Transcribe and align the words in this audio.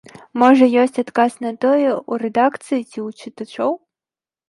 Можа, 0.43 0.65
ёсць 0.83 0.97
адказ 1.03 1.35
на 1.47 1.53
тое 1.67 1.89
ў 2.09 2.13
рэдакцыі 2.25 2.81
ці 2.91 2.99
ў 3.07 3.23
чытачоў? 3.23 3.71